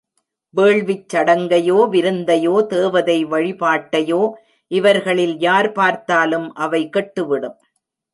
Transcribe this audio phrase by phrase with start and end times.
[0.55, 4.31] வேள்விச் சடங்கையோ, விருந்தையோ, தேவதை வழிபாட்டையோ
[4.71, 7.57] இவர்களில் யார் பார்த்தாலும் அவை கெட்டுவிடும்.